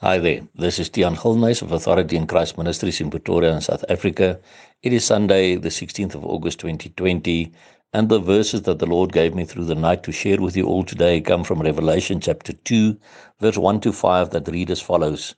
[0.00, 0.40] Hi there.
[0.56, 4.40] This is Tian Gilnys of Authority in Christ Ministries in Pretoria in South Africa.
[4.82, 7.52] It is Sunday, the 16th of August 2020,
[7.92, 10.66] and the verses that the Lord gave me through the night to share with you
[10.66, 12.98] all today come from Revelation chapter 2,
[13.38, 15.36] verse 1 to 5 that read as follows.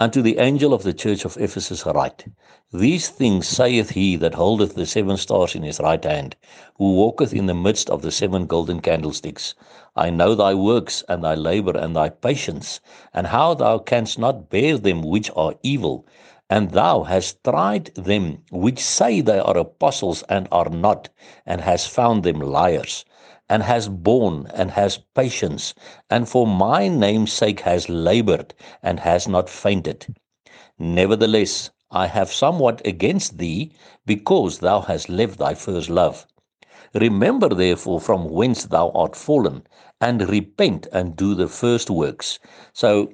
[0.00, 2.24] Unto the angel of the church of Ephesus write,
[2.72, 6.34] These things saith he that holdeth the seven stars in his right hand,
[6.78, 9.54] who walketh in the midst of the seven golden candlesticks.
[9.94, 12.80] I know thy works, and thy labour, and thy patience,
[13.12, 16.04] and how thou canst not bear them which are evil.
[16.50, 21.08] And thou hast tried them which say they are apostles and are not,
[21.46, 23.04] and hast found them liars
[23.48, 25.74] and has borne and has patience,
[26.08, 30.16] and for my name's sake has labored and has not fainted.
[30.78, 33.72] Nevertheless, I have somewhat against thee,
[34.06, 36.26] because thou hast left thy first love.
[36.94, 39.66] Remember therefore from whence thou art fallen,
[40.00, 42.38] and repent and do the first works.
[42.72, 43.12] So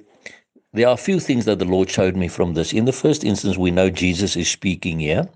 [0.73, 2.71] there are a few things that the Lord showed me from this.
[2.71, 5.27] In the first instance, we know Jesus is speaking here.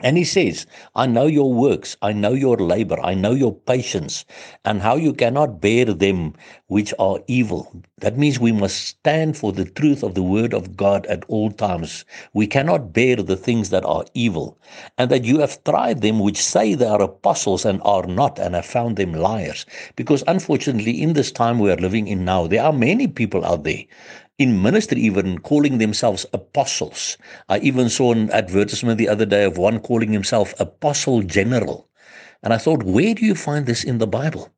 [0.00, 4.26] And he says, I know your works, I know your labor, I know your patience,
[4.66, 6.34] and how you cannot bear them
[6.66, 7.72] which are evil.
[8.00, 11.50] That means we must stand for the truth of the word of God at all
[11.50, 12.04] times.
[12.34, 14.58] We cannot bear the things that are evil,
[14.98, 18.54] and that you have tried them which say they are apostles and are not, and
[18.54, 19.64] have found them liars.
[19.96, 23.64] Because unfortunately, in this time we are living in now, there are many people out
[23.64, 23.84] there
[24.38, 27.16] in ministry even calling themselves apostles.
[27.48, 31.88] I even saw an advertisement the other day of one calling himself apostle general.
[32.42, 34.50] And I thought, where do you find this in the Bible?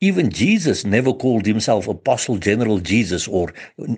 [0.00, 3.52] Even Jesus never called himself Apostle General Jesus, or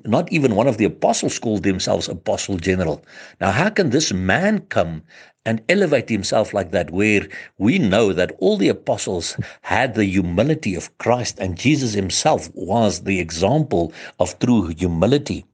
[0.05, 3.05] not even one of the apostles called themselves Apostle General.
[3.41, 5.03] Now, how can this man come
[5.45, 10.75] and elevate himself like that, where we know that all the apostles had the humility
[10.75, 15.45] of Christ, and Jesus himself was the example of true humility?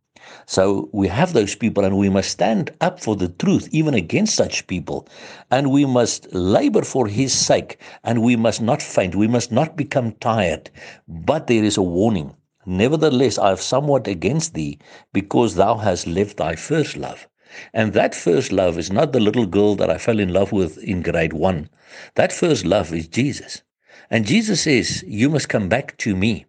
[0.47, 4.35] So we have those people, and we must stand up for the truth, even against
[4.35, 5.09] such people.
[5.51, 9.15] And we must labor for his sake, and we must not faint.
[9.15, 10.71] We must not become tired.
[11.09, 12.35] But there is a warning.
[12.65, 14.79] Nevertheless, I have somewhat against thee,
[15.13, 17.29] because thou hast left thy first love.
[17.73, 20.79] And that first love is not the little girl that I fell in love with
[20.79, 21.71] in grade one.
[22.17, 23.63] That first love is Jesus.
[24.11, 26.47] And Jesus says, You must come back to me.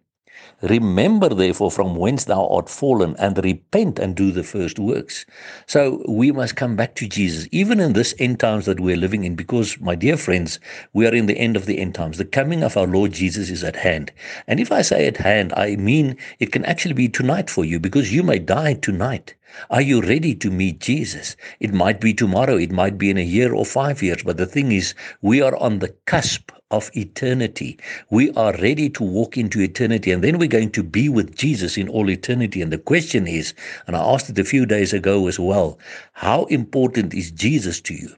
[0.62, 5.24] Remember, therefore, from whence thou art fallen, and repent and do the first works.
[5.66, 9.24] So we must come back to Jesus, even in this end times that we're living
[9.24, 10.58] in, because, my dear friends,
[10.92, 12.18] we are in the end of the end times.
[12.18, 14.10] The coming of our Lord Jesus is at hand.
[14.48, 17.78] And if I say at hand, I mean it can actually be tonight for you,
[17.78, 19.34] because you may die tonight.
[19.70, 21.36] Are you ready to meet Jesus?
[21.60, 24.46] It might be tomorrow, it might be in a year or five years, but the
[24.46, 27.78] thing is, we are on the cusp of eternity.
[28.10, 31.76] We are ready to walk into eternity, and then we're going to be with Jesus
[31.76, 32.60] in all eternity.
[32.60, 33.54] And the question is,
[33.86, 35.78] and I asked it a few days ago as well,
[36.12, 38.14] how important is Jesus to you?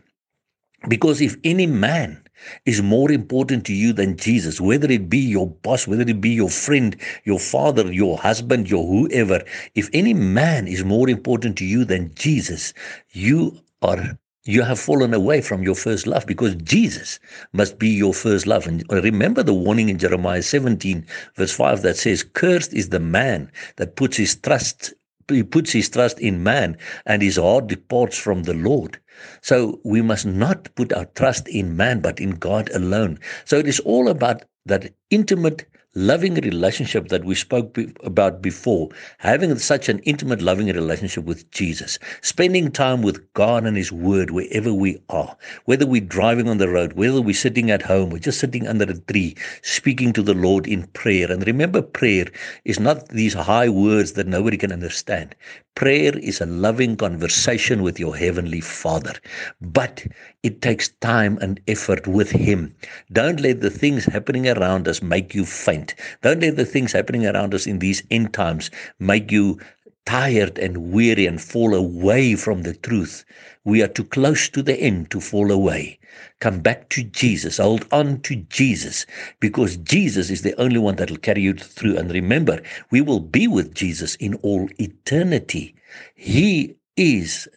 [0.88, 2.22] Because if any man
[2.64, 6.30] is more important to you than Jesus, whether it be your boss, whether it be
[6.30, 9.44] your friend, your father, your husband, your whoever,
[9.74, 12.72] if any man is more important to you than Jesus,
[13.10, 17.18] you are you have fallen away from your first love because Jesus
[17.52, 18.66] must be your first love.
[18.66, 21.06] And remember the warning in Jeremiah 17,
[21.36, 24.94] verse 5 that says, Cursed is the man that puts his trust
[25.28, 28.98] he puts his trust in man and his heart departs from the Lord.
[29.42, 33.18] So we must not put our trust in man, but in God alone.
[33.44, 38.88] So it is all about that intimate loving relationship that we spoke be- about before,
[39.18, 44.30] having such an intimate, loving relationship with Jesus, spending time with God and His Word
[44.30, 48.18] wherever we are, whether we're driving on the road, whether we're sitting at home, we're
[48.18, 51.30] just sitting under a tree, speaking to the Lord in prayer.
[51.30, 52.26] And remember, prayer
[52.64, 55.34] is not these high words that nobody can understand.
[55.80, 59.14] Prayer is a loving conversation with your Heavenly Father,
[59.62, 60.06] but
[60.42, 62.74] it takes time and effort with Him.
[63.12, 65.94] Don't let the things happening around us make you faint.
[66.20, 69.58] Don't let the things happening around us in these end times make you
[70.06, 73.24] tired and weary and fall away from the truth.
[73.64, 75.98] We are too close to the end to fall away.
[76.40, 77.58] Come back to Jesus.
[77.58, 79.06] Hold on to Jesus
[79.40, 81.96] because Jesus is the only one that will carry you through.
[81.96, 82.60] And remember,
[82.90, 85.74] we will be with Jesus in all eternity.
[86.14, 87.48] He is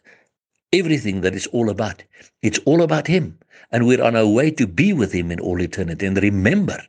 [0.72, 2.04] everything that it's all about.
[2.42, 3.38] It's all about Him.
[3.72, 6.06] And we're on our way to be with Him in all eternity.
[6.06, 6.82] And remember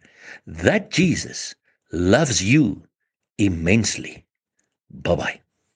[0.46, 1.54] that Jesus
[1.92, 2.82] loves you
[3.38, 4.24] immensely.
[4.90, 5.40] Bye bye.